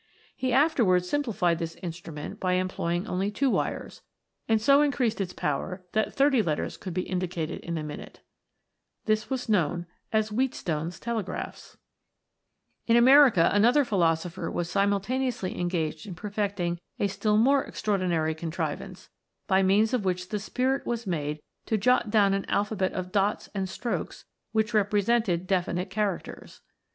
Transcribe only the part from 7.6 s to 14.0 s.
a minute.* In America, another